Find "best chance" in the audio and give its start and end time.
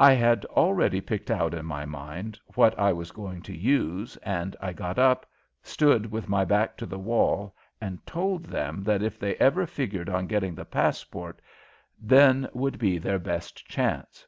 13.20-14.26